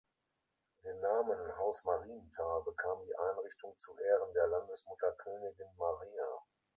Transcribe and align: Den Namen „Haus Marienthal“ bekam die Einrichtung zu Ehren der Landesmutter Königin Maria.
Den 0.83 0.99
Namen 0.99 1.55
„Haus 1.59 1.83
Marienthal“ 1.85 2.63
bekam 2.63 3.05
die 3.05 3.15
Einrichtung 3.19 3.77
zu 3.77 3.95
Ehren 3.99 4.33
der 4.33 4.47
Landesmutter 4.47 5.11
Königin 5.11 5.69
Maria. 5.77 6.43